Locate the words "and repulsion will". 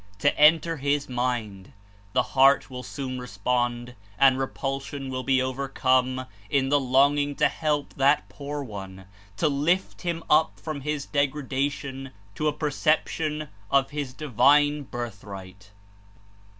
4.17-5.21